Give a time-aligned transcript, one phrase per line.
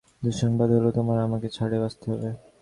[0.23, 2.29] দুঃসংবাদ হলো তোমার আমাকে ছাড়াই বাঁচতে হবে।